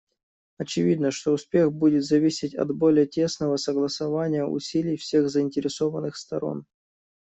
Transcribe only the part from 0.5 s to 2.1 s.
Очевидно, что успех будет